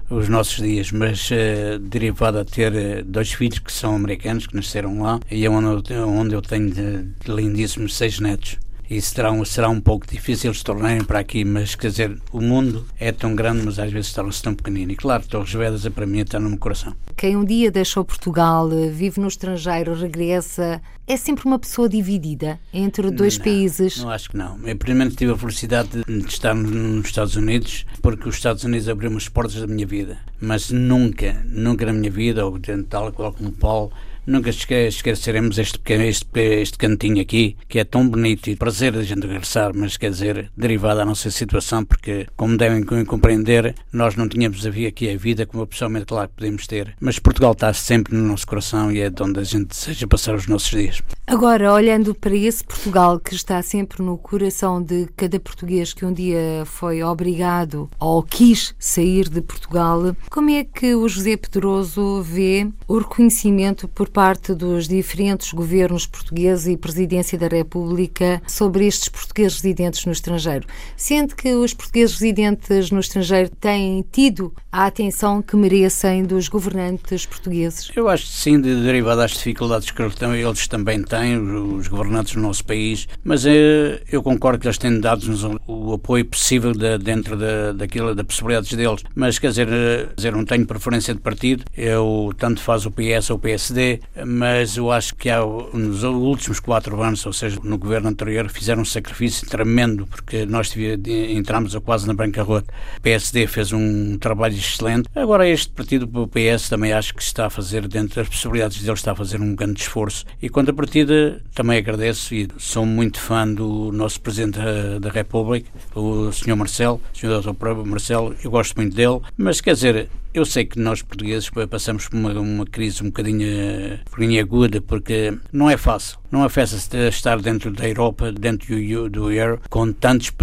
[0.09, 4.55] os nossos dias, mas uh, derivado a ter uh, dois filhos que são americanos, que
[4.55, 8.57] nasceram lá, e é onde eu, onde eu tenho uh, lindíssimos seis netos
[8.89, 12.41] e será um, será um pouco difícil se tornarem para aqui, mas quer dizer, o
[12.41, 14.91] mundo é tão grande, mas às vezes torna-se tão pequenino.
[14.91, 16.95] E claro, Torres Vedras é para mim está no meu coração.
[17.15, 23.11] Quem um dia deixou Portugal, vive no estrangeiro, regressa, é sempre uma pessoa dividida entre
[23.11, 23.97] dois não, países?
[23.97, 24.59] Não, acho que não.
[24.67, 29.15] Eu primeiro tive a felicidade de estar nos Estados Unidos, porque os Estados Unidos abriram
[29.15, 30.17] as portas da minha vida.
[30.39, 33.91] Mas nunca, nunca na minha vida, ou tal qual como Paulo,
[34.25, 39.27] Nunca esqueceremos este, este, este cantinho aqui, que é tão bonito e prazer a gente
[39.27, 44.65] regressar, mas quer dizer, derivado da nossa situação, porque, como devem compreender, nós não tínhamos
[44.65, 46.95] aqui a vida como pessoalmente, claro, podemos ter.
[46.99, 50.35] Mas Portugal está sempre no nosso coração e é de onde a gente deseja passar
[50.35, 51.01] os nossos dias.
[51.27, 56.13] Agora, olhando para esse Portugal que está sempre no coração de cada português que um
[56.13, 62.67] dia foi obrigado ou quis sair de Portugal, como é que o José Pedroso vê
[62.87, 69.61] o reconhecimento por parte dos diferentes governos portugueses e Presidência da República sobre estes portugueses
[69.61, 70.65] residentes no estrangeiro.
[70.95, 77.25] Sente que os portugueses residentes no estrangeiro têm tido a atenção que merecem dos governantes
[77.25, 77.91] portugueses?
[77.93, 82.39] Eu acho que sim, de derivado das dificuldades que eles também têm, os governantes do
[82.39, 87.35] nosso país, mas eh, eu concordo que eles têm dado-nos o apoio possível de, dentro
[87.35, 89.03] da, daquilo, das possibilidades deles.
[89.13, 92.91] Mas quer dizer, eh, quer dizer, não tenho preferência de partido, eu tanto faz o
[92.91, 95.39] PS ou o PSD, mas eu acho que há,
[95.73, 100.73] nos últimos quatro anos, ou seja, no governo anterior, fizeram um sacrifício tremendo, porque nós
[100.75, 102.73] entramos quase na bancarrota.
[102.97, 105.09] O PSD fez um trabalho excelente.
[105.15, 108.93] Agora, este partido, o PS, também acho que está a fazer, dentro das possibilidades dele,
[108.93, 110.25] está a fazer um grande esforço.
[110.41, 115.09] E quanto à partida, também agradeço e sou muito fã do nosso Presidente da, da
[115.09, 116.55] República, o Sr.
[116.55, 117.41] Marcelo, o Sr.
[117.41, 117.85] Dr.
[117.85, 122.17] Marcelo, eu gosto muito dele, mas quer dizer, eu sei que nós portugueses passamos por
[122.17, 123.47] uma, uma crise um bocadinho,
[123.93, 126.19] um bocadinho aguda, porque não é fácil.
[126.35, 130.33] Não é fácil estar dentro da Europa, dentro do, do euro, com tantos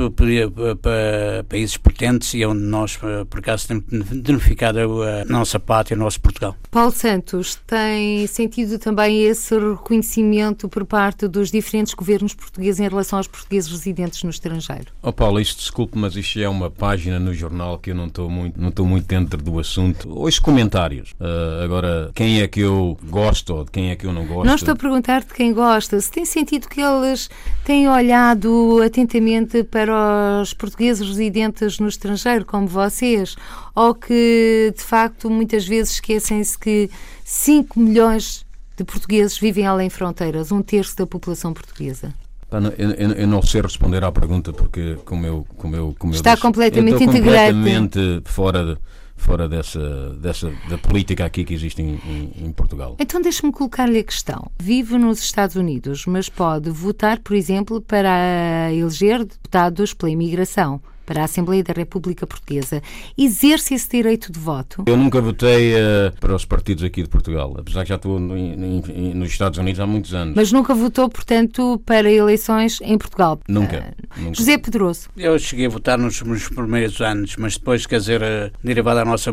[1.49, 6.57] países potentes e onde nós, por acaso, temos identificado a nossa pátria, o nosso Portugal.
[6.71, 13.19] Paulo Santos tem sentido também esse reconhecimento por parte dos diferentes governos portugueses em relação
[13.19, 14.87] aos portugueses residentes no estrangeiro?
[15.03, 18.31] Oh Paulo, isto desculpe, mas isto é uma página no jornal que eu não estou
[18.31, 20.21] muito, não estou muito dentro do assunto assunto.
[20.21, 21.13] Hoje comentários.
[21.13, 24.47] Uh, agora, quem é que eu gosto ou de quem é que eu não gosto?
[24.47, 25.82] Não estou a perguntar de quem gosta.
[25.87, 27.29] Se tem sentido que eles
[27.65, 33.37] têm olhado atentamente para os portugueses residentes no estrangeiro, como vocês,
[33.75, 36.91] ou que, de facto, muitas vezes esquecem-se que
[37.25, 38.45] 5 milhões
[38.77, 42.15] de portugueses vivem além fronteiras, um terço da população portuguesa?
[42.51, 46.31] Eu, eu, eu, não sei responder à pergunta porque, como eu, como eu, como está
[46.31, 47.55] eu disse, completamente integrado.
[47.55, 48.79] completamente fora de,
[49.23, 52.97] fora dessa, dessa da política aqui que existe em, em, em Portugal.
[52.99, 54.51] Então deixe-me colocar-lhe a questão.
[54.61, 61.23] Vive nos Estados Unidos, mas pode votar, por exemplo, para eleger deputados pela imigração para
[61.23, 62.83] a Assembleia da República Portuguesa,
[63.17, 64.85] exerce esse direito de voto?
[64.87, 68.37] Eu nunca votei uh, para os partidos aqui de Portugal, apesar que já estou no,
[68.37, 70.35] in, nos Estados Unidos há muitos anos.
[70.35, 73.41] Mas nunca votou, portanto, para eleições em Portugal?
[73.49, 73.95] Nunca.
[74.17, 74.35] Uh, nunca.
[74.35, 75.09] José Pedroso?
[75.17, 79.05] Eu cheguei a votar nos, nos primeiros anos, mas depois, quer dizer, uh, derivado da
[79.05, 79.33] nossa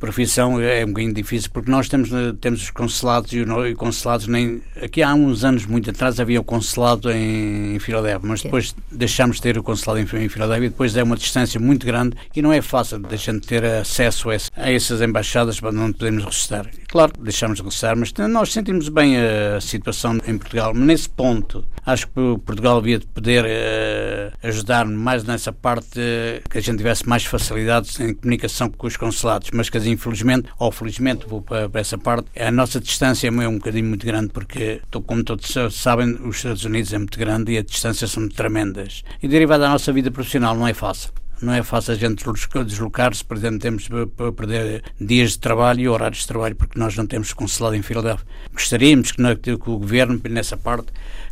[0.00, 2.08] profissão, é um bocadinho difícil, porque nós temos,
[2.40, 4.62] temos os consulados e os consulados nem...
[4.82, 9.36] Aqui há uns anos, muito atrás, havia o consulado em, em Filadélfia, mas depois deixámos
[9.36, 12.52] de ter o consulado em, em Filadélfia depois é uma distância muito grande e não
[12.52, 16.66] é fácil deixando de ter acesso a, esse, a essas embaixadas para não podemos regressar.
[16.88, 20.74] Claro, deixamos de regressar, mas nós sentimos bem a situação em Portugal.
[20.74, 26.60] Nesse ponto, acho que Portugal devia poder uh, ajudar mais nessa parte, uh, que a
[26.60, 31.42] gente tivesse mais facilidades em comunicação com os consulados, mas que infelizmente, ou felizmente, vou
[31.42, 35.54] para, para essa parte, a nossa distância é um bocadinho muito grande, porque, como todos
[35.70, 39.02] sabem, os Estados Unidos é muito grande e as distâncias são tremendas.
[39.22, 41.10] E derivado da nossa vida profissional, não é fácil.
[41.42, 42.22] Não é fácil a gente
[42.66, 46.94] deslocar-se, por exemplo, temos para perder dias de trabalho e horários de trabalho porque nós
[46.96, 48.26] não temos consulado em Filadélfia.
[48.52, 50.88] Gostaríamos que o governo, nessa parte,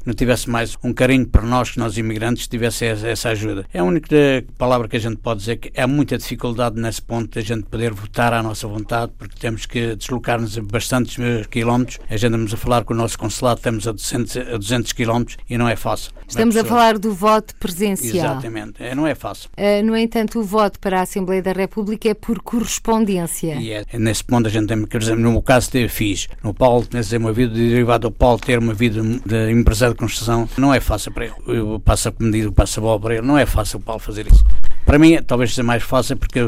[0.08, 3.66] não tivesse mais um carinho para nós, que nós imigrantes, tivesse essa ajuda.
[3.72, 4.16] É a única
[4.56, 7.64] palavra que a gente pode dizer que há muita dificuldade nesse ponto de a gente
[7.64, 11.16] poder votar à nossa vontade, porque temos que deslocar-nos a bastantes
[11.50, 11.98] quilómetros.
[12.08, 15.36] A gente estamos a falar com o nosso consulado, estamos a 200, a 200 quilómetros
[15.48, 16.12] e não é fácil.
[16.26, 18.32] Estamos a falar do voto presencial.
[18.32, 19.50] Exatamente, é, não é fácil.
[19.56, 23.54] Uh, no entanto, o voto para a Assembleia da República é por correspondência.
[23.56, 26.28] E é, nesse ponto a gente tem que, no meu caso, ter fiz.
[26.42, 30.72] No Paulo, ter uma vida derivada do Paulo ter uma vida de empresário construção não
[30.72, 31.34] é fácil para ele.
[31.46, 34.26] Eu passo a comida, passo a bola para ele, não é fácil o Paulo fazer
[34.26, 34.44] isso.
[34.88, 36.40] Para mim, talvez seja mais fácil porque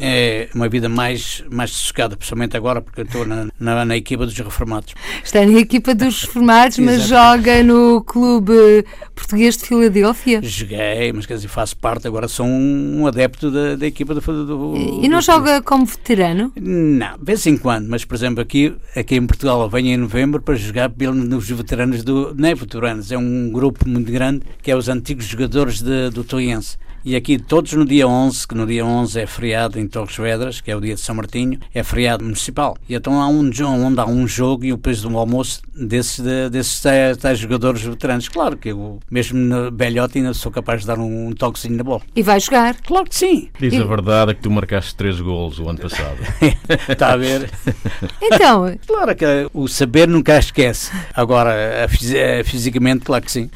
[0.00, 4.24] é uma vida mais, mais sossegada, principalmente agora, porque eu estou na, na, na, equipa
[4.24, 4.94] dos reformados.
[5.24, 10.40] Está na equipa dos reformados, mas joga no Clube Português de Filadélfia?
[10.40, 14.76] Joguei, mas quer dizer, faço parte, agora sou um adepto da, da equipa do, do
[15.02, 16.52] E não do, joga como veterano?
[16.54, 20.40] Não, de vez em quando, mas por exemplo, aqui, aqui em Portugal, venho em novembro
[20.40, 22.32] para jogar nos veteranos do.
[22.36, 26.22] Não é veteranos, é um grupo muito grande que é os antigos jogadores de, do
[26.22, 26.83] Toiense.
[27.06, 30.62] E aqui todos no dia 11, que no dia 11 é feriado em Torres Vedras,
[30.62, 32.78] que é o dia de São Martinho, é feriado municipal.
[32.88, 36.48] E então há um onde há um jogo e o depois do almoço desses, de,
[36.48, 38.26] desses tais, tais, jogadores veteranos.
[38.30, 41.84] Claro que eu, mesmo no belhote, ainda sou capaz de dar um, um toquezinho na
[41.84, 42.00] bola.
[42.16, 42.80] E vai jogar?
[42.80, 43.50] Claro que sim.
[43.60, 43.76] Diz e...
[43.76, 46.16] a verdade que tu marcaste três golos o ano passado.
[46.88, 47.50] Está a ver?
[48.22, 48.74] Então...
[48.86, 50.90] Claro que o saber nunca esquece.
[51.14, 51.86] Agora,
[52.44, 53.50] fisicamente, claro que sim.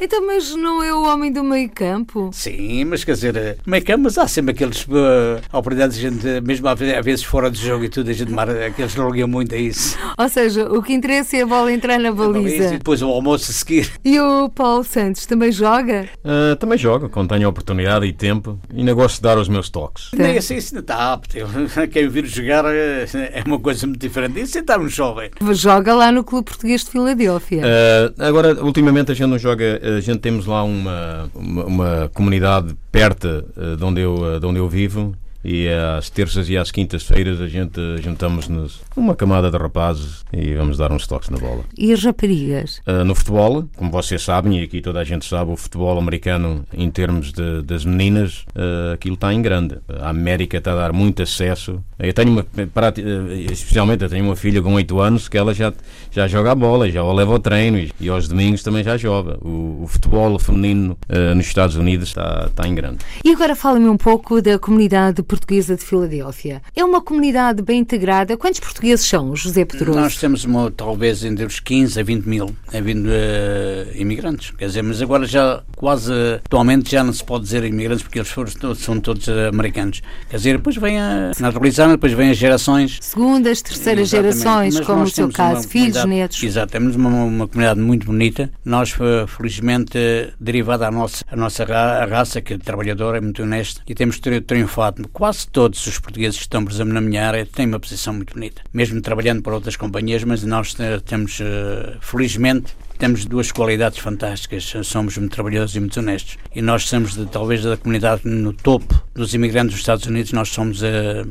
[0.00, 2.30] Então, mas não é o homem do meio campo?
[2.32, 6.68] Sim, mas quer dizer, meio campo, mas há sempre aqueles uh, oportunidades, a gente, mesmo
[6.68, 9.58] às vezes fora de jogo e tudo, a gente mar, aqueles não ligam muito a
[9.58, 9.98] isso.
[10.18, 12.74] Ou seja, o que interessa é a bola entrar na baliza.
[12.74, 13.90] E depois o almoço a seguir.
[14.04, 16.08] E o Paulo Santos também joga?
[16.24, 18.58] Uh, também joga, quando tenho oportunidade e tempo.
[18.72, 20.10] E ainda gosto de dar os meus toques.
[20.12, 21.36] Nem assim, isso ainda está apto.
[21.90, 24.40] Quem vir jogar eh, é uma coisa muito diferente.
[24.40, 25.30] Isso é estar um jovem.
[25.52, 27.62] Joga lá no Clube Português de Filadélfia.
[27.62, 32.69] Uh, agora, ultimamente a gente não joga, a gente temos lá uma, uma, uma comunidade
[32.90, 36.70] perto uh, de, onde eu, uh, de onde eu vivo e às terças e às
[36.70, 41.64] quintas-feiras a gente juntamos-nos uma camada de rapazes e vamos dar uns toques na bola.
[41.76, 42.80] E as raparigas?
[42.86, 46.64] Uh, no futebol, como vocês sabem, e aqui toda a gente sabe, o futebol americano,
[46.72, 49.78] em termos de, das meninas, uh, aquilo está em grande.
[50.00, 51.82] A América está a dar muito acesso.
[51.98, 52.46] Eu tenho uma,
[53.50, 55.72] especialmente, eu tenho uma filha com 8 anos que ela já,
[56.10, 58.96] já joga a bola, já o leva ao treino e, e aos domingos também já
[58.96, 59.38] joga.
[59.40, 62.98] O, o futebol feminino uh, nos Estados Unidos está, está em grande.
[63.24, 66.60] E agora fala-me um pouco da comunidade portuguesa de Filadélfia.
[66.74, 68.36] É uma comunidade bem integrada.
[68.36, 69.96] Quantos portugueses são, José Pedroso?
[69.96, 74.50] Nós temos uma, talvez entre os 15 a 20 mil a vindo, uh, imigrantes.
[74.50, 76.12] Quer dizer, mas agora já quase,
[76.44, 80.02] atualmente já não se pode dizer imigrantes porque eles foram, são todos americanos.
[80.28, 82.98] Quer dizer, depois vem a naturalizar, depois vem as gerações.
[83.00, 86.42] Segundas, terceiras gerações, mas como no seu caso, filhos, netos.
[86.42, 88.50] Exato, temos uma, uma comunidade muito bonita.
[88.64, 88.92] Nós,
[89.28, 89.96] felizmente,
[90.40, 95.08] derivada à nossa, a nossa raça, que é trabalhadora, é muito honesta, e temos triunfado.
[95.20, 98.32] Quase todos os portugueses que estão, por exemplo, na minha área, têm uma posição muito
[98.32, 98.62] bonita.
[98.72, 104.72] Mesmo trabalhando para outras companhias, mas nós temos, eh, felizmente, temos duas qualidades fantásticas.
[104.82, 106.38] Somos muito trabalhosos e muito honestos.
[106.54, 110.48] E nós somos, de, talvez, da comunidade no topo dos imigrantes dos Estados Unidos, nós
[110.48, 110.88] somos a,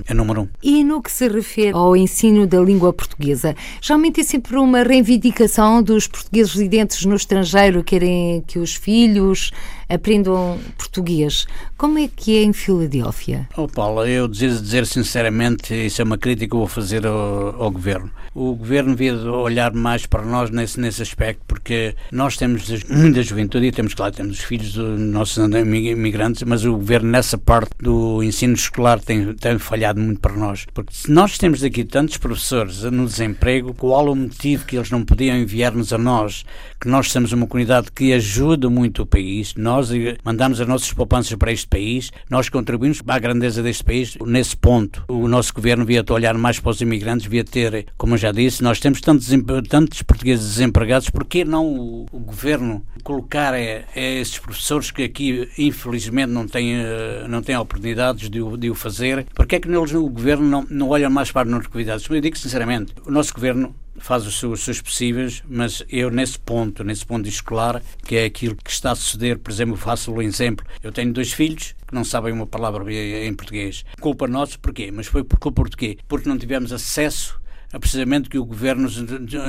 [0.08, 0.48] a número um.
[0.62, 5.82] E no que se refere ao ensino da língua portuguesa, geralmente é sempre uma reivindicação
[5.82, 9.52] dos portugueses residentes no estrangeiro, querem que os filhos
[9.90, 11.48] aprendam português.
[11.78, 13.50] Como é que é em Filadélfia?
[13.58, 17.62] Oh, Paulo, eu dizer, dizer sinceramente, isso é uma crítica que eu vou fazer ao,
[17.62, 18.12] ao governo.
[18.36, 23.66] O governo devia olhar mais para nós nesse, nesse aspecto, porque nós temos muita juventude
[23.66, 28.22] e temos, claro, temos os filhos dos nossos imigrantes, mas o governo nessa parte do
[28.24, 30.66] ensino escolar tem, tem falhado muito para nós.
[30.74, 35.04] Porque se nós temos aqui tantos professores no desemprego, qual o motivo que eles não
[35.04, 36.46] podiam enviar-nos a nós,
[36.80, 39.79] que nós somos uma comunidade que ajuda muito o país, nós
[40.24, 44.18] mandamos as nossas poupanças para este país, nós contribuímos para a grandeza deste país.
[44.26, 48.18] Nesse ponto, o nosso governo devia olhar mais para os imigrantes, devia ter, como eu
[48.18, 49.30] já disse, nós temos tantos,
[49.70, 55.48] tantos portugueses desempregados, porquê não o, o governo colocar é, é esses professores que aqui,
[55.58, 59.26] infelizmente, não têm, eh, não têm oportunidades de de o fazer?
[59.34, 62.10] Porquê é que eles, o governo não, não olha mais para as nossas comunidades?
[62.10, 66.40] Eu digo sinceramente, o nosso governo faz os seus, os seus, possíveis, mas eu nesse
[66.40, 70.22] ponto, nesse ponto escolar, que é aquilo que está a suceder, por exemplo, faço um
[70.22, 70.66] exemplo.
[70.84, 73.86] Eu tenho dois filhos que não sabem uma palavra em português.
[74.00, 74.92] Culpa nossa, porquê?
[74.92, 75.98] Mas foi por culpa de quê?
[76.08, 77.40] Porque não tivemos acesso
[77.72, 78.90] a precisamente que o governo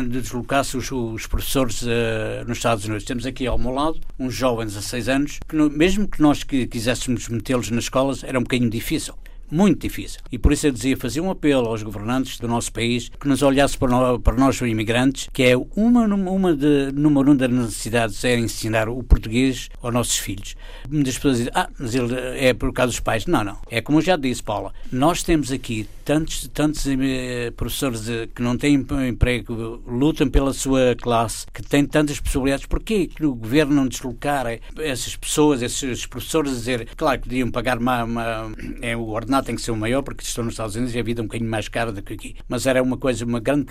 [0.08, 3.04] deslocasse os, os professores uh, nos Estados Unidos.
[3.04, 6.42] Temos aqui ao meu lado uns jovens a seis anos que, no, mesmo que nós
[6.42, 9.14] que quiséssemos metê-los nas escolas, era um bocadinho difícil
[9.50, 10.20] muito difícil.
[10.30, 13.42] E por isso eu dizia, fazia um apelo aos governantes do nosso país que nos
[13.42, 18.24] olhasse para, nós, para nós, imigrantes, que é uma, uma de, número um das necessidades
[18.24, 20.56] é ensinar o português aos nossos filhos.
[20.88, 23.26] Muitas pessoas dizem, ah, mas ele é por causa dos pais.
[23.26, 23.58] Não, não.
[23.70, 28.42] É como eu já disse, Paula, nós temos aqui tantos, tantos eh, professores de, que
[28.42, 32.66] não têm emprego, lutam pela sua classe, que têm tantas possibilidades.
[32.66, 34.44] Porquê que o governo não deslocar
[34.76, 39.46] essas pessoas, esses professores, a dizer, claro que podiam pagar uma, uma é, o ordenado
[39.46, 41.26] tem que ser o maior, porque estão nos Estados Unidos e a vida é um
[41.28, 42.34] bocadinho mais cara do que aqui.
[42.48, 43.66] Mas era uma coisa, uma grande,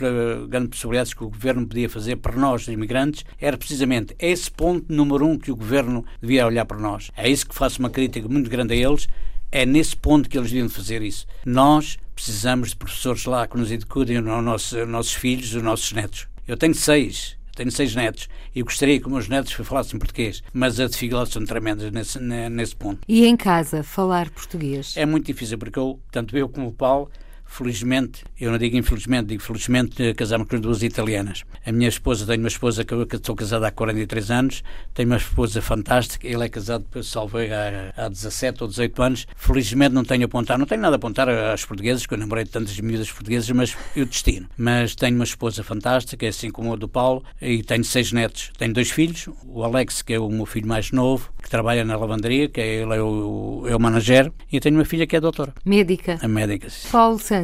[0.47, 5.25] grande possibilidade que o governo podia fazer para nós, imigrantes, era precisamente esse ponto número
[5.25, 7.11] um que o governo devia olhar para nós.
[7.17, 9.09] É isso que faço uma crítica muito grande a eles.
[9.51, 11.25] É nesse ponto que eles deviam fazer isso.
[11.45, 16.27] Nós precisamos de professores lá que nos eduquem os nossos, nossos filhos, os nossos netos.
[16.47, 20.79] Eu tenho seis tenho seis netos e gostaria que os meus netos falassem português, mas
[20.79, 23.01] as dificuldades são tremendas nesse, nesse ponto.
[23.05, 24.95] E em casa, falar português?
[24.95, 27.11] É muito difícil, porque eu, tanto eu como o Paulo,
[27.49, 31.43] felizmente, eu não digo infelizmente, digo felizmente, casamos com duas italianas.
[31.65, 35.17] A minha esposa, tenho uma esposa que eu estou casada há 43 anos, tenho uma
[35.17, 39.27] esposa fantástica, ele é casado, salvei há, há 17 ou 18 anos.
[39.35, 42.45] Felizmente não tenho a apontar, não tenho nada a apontar às portuguesas, que eu namorei
[42.45, 44.47] tantas miúdas portuguesas, mas eu destino.
[44.55, 48.51] Mas tenho uma esposa fantástica, é assim como a do Paulo, e tenho seis netos.
[48.57, 51.97] Tenho dois filhos, o Alex, que é o meu filho mais novo, que trabalha na
[51.97, 55.19] lavanderia, que é, ele é o, é o manager, e tenho uma filha que é
[55.19, 55.53] doutora.
[55.65, 56.19] Médica.
[56.21, 56.89] A médica, sim.
[56.91, 57.38] Paulo Santos,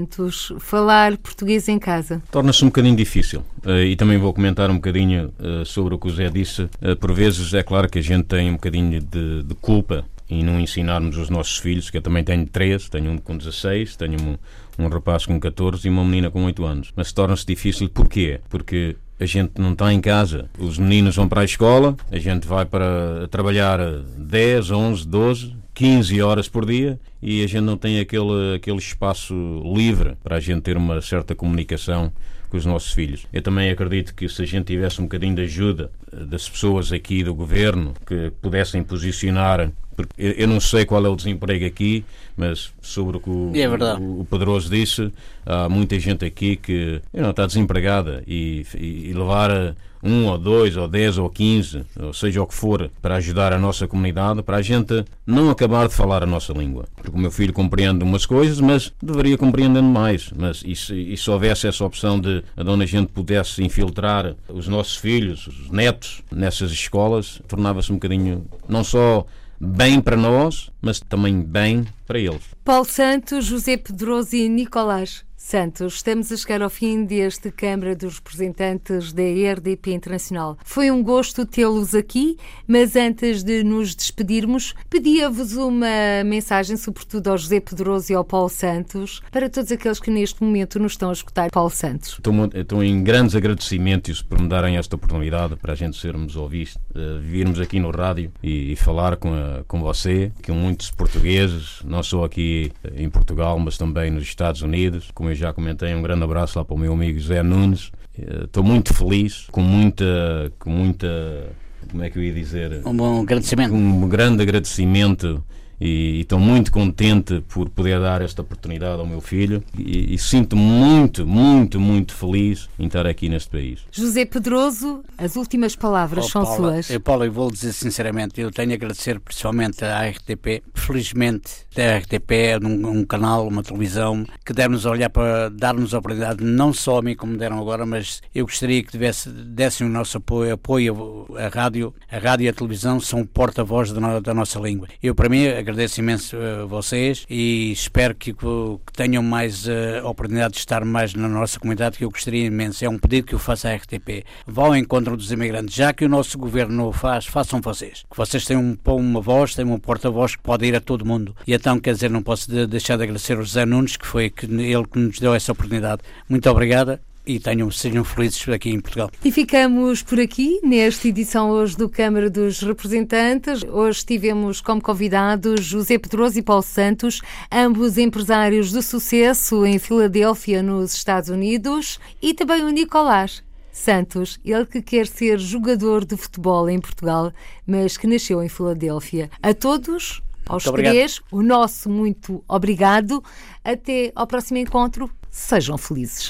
[0.60, 2.22] falar português em casa?
[2.32, 3.44] Torna-se um bocadinho difícil.
[3.64, 6.64] Uh, e também vou comentar um bocadinho uh, sobre o que o Zé disse.
[6.64, 10.44] Uh, por vezes é claro que a gente tem um bocadinho de, de culpa em
[10.44, 14.18] não ensinarmos os nossos filhos, que eu também tenho três, tenho um com 16, tenho
[14.20, 16.92] um, um rapaz com 14 e uma menina com 8 anos.
[16.96, 18.40] Mas torna-se difícil porquê?
[18.50, 20.50] Porque a gente não está em casa.
[20.58, 23.80] Os meninos vão para a escola, a gente vai para trabalhar
[24.18, 29.36] 10, 11, 12, 15 horas por dia e a gente não tem aquele, aquele espaço
[29.76, 32.14] livre para a gente ter uma certa comunicação
[32.50, 33.28] com os nossos filhos.
[33.34, 37.24] Eu também acredito que se a gente tivesse um bocadinho de ajuda das pessoas aqui
[37.24, 39.70] do governo que pudessem posicionar
[40.18, 42.04] eu não sei qual é o desemprego aqui,
[42.36, 43.68] mas sobre o que o, é
[44.00, 45.12] o, o Pedroso disse,
[45.46, 49.76] há muita gente aqui que não está desempregada e, e, e levar
[50.06, 53.58] um ou dois ou dez ou quinze, ou seja o que for, para ajudar a
[53.58, 56.86] nossa comunidade, para a gente não acabar de falar a nossa língua.
[56.96, 60.32] Porque o meu filho compreende umas coisas, mas deveria compreendendo mais.
[60.36, 64.68] Mas e se, e se houvesse essa opção de onde a gente pudesse infiltrar os
[64.68, 69.26] nossos filhos, os netos, nessas escolas, tornava-se um bocadinho, não só
[69.60, 72.44] bem para nós, mas também bem para eles.
[72.64, 75.24] Paulo Santos, José Pedroso e Nicolás.
[75.46, 80.58] Santos, estamos a chegar ao fim deste Câmara dos Representantes da RDP Internacional.
[80.66, 82.36] Foi um gosto tê-los aqui,
[82.68, 88.50] mas antes de nos despedirmos, pedia-vos uma mensagem, sobretudo ao José Pedroso e ao Paulo
[88.50, 91.52] Santos, para todos aqueles que neste momento nos estão a escutar.
[91.52, 92.14] Paulo Santos.
[92.14, 96.74] Estou, estou em grandes agradecimentos por me darem esta oportunidade para a gente sermos ouvidos,
[96.74, 101.82] uh, virmos aqui no rádio e, e falar com, a, com você, com muitos portugueses,
[101.86, 106.24] não só aqui em Portugal, mas também nos Estados Unidos, como já comentei, um grande
[106.24, 107.92] abraço lá para o meu amigo José Nunes.
[108.18, 111.50] Eh, estou muito feliz, com muita, com muita,
[111.92, 112.82] como é que eu ia dizer?
[112.86, 113.74] Um bom agradecimento.
[113.74, 115.44] Um grande agradecimento
[115.80, 120.56] e estou muito contente por poder dar esta oportunidade ao meu filho e, e sinto
[120.56, 123.82] muito, muito, muito feliz em estar aqui neste país.
[123.92, 126.90] José Pedroso, as últimas palavras oh, são Paula, suas.
[126.90, 130.64] Eu, Paulo, eu vou dizer sinceramente, eu tenho a agradecer principalmente à RTP.
[130.74, 136.00] Felizmente, a RTP é um, um canal, uma televisão que deve-nos olhar para dar-nos a
[136.00, 139.90] oportunidade, não só a mim como deram agora, mas eu gostaria que tivesse, dessem o
[139.90, 141.94] nosso apoio, apoio à rádio.
[142.12, 144.88] A rádio e a televisão são o porta-voz da, da nossa língua.
[145.02, 150.54] Eu, para mim, agradeço imenso a vocês e espero que, que tenham mais uh, oportunidade
[150.54, 152.86] de estar mais na nossa comunidade, que eu gostaria imenso.
[152.86, 154.24] É um pedido que eu faço à RTP.
[154.46, 158.06] Vá ao encontro dos imigrantes, já que o nosso governo faz, façam vocês.
[158.10, 161.36] Que vocês têm um, uma voz, têm um porta-voz que pode ir a todo mundo.
[161.48, 164.30] E então, quer dizer, não posso de, deixar de agradecer ao José Nunes, que foi
[164.30, 166.04] que, ele que nos deu essa oportunidade.
[166.30, 169.10] Muito obrigada e tenham, sejam felizes aqui em Portugal.
[169.24, 173.64] E ficamos por aqui nesta edição hoje do Câmara dos Representantes.
[173.64, 177.22] Hoje tivemos como convidados José Pedroso e Paulo Santos,
[177.52, 183.44] ambos empresários de sucesso em Filadélfia, nos Estados Unidos, e também o Nicolás.
[183.72, 187.34] Santos, ele que quer ser jogador de futebol em Portugal,
[187.68, 189.30] mas que nasceu em Filadélfia.
[189.44, 193.24] A todos, aos três, o nosso muito obrigado.
[193.64, 195.10] Até ao próximo encontro.
[195.30, 196.30] Sejam felizes.